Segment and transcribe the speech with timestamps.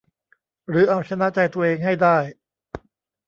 [0.69, 2.17] หรือเอาชนะใจตัวเองให้ได้